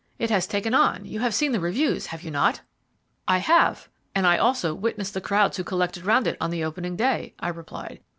It 0.17 0.31
has 0.31 0.47
taken 0.47 0.73
on; 0.73 1.05
you 1.05 1.19
have 1.19 1.35
seen 1.35 1.51
the 1.51 1.59
reviews, 1.59 2.07
have 2.07 2.23
you 2.23 2.31
not?" 2.31 2.61
"I 3.27 3.37
have, 3.37 3.87
and 4.15 4.25
I 4.25 4.35
also 4.35 4.73
witnessed 4.73 5.13
the 5.13 5.21
crowds 5.21 5.57
who 5.57 5.63
collected 5.63 6.07
round 6.07 6.25
it 6.25 6.37
on 6.41 6.49
the 6.49 6.63
opening 6.63 6.95
day," 6.95 7.35
I 7.39 7.49
replied. 7.49 7.99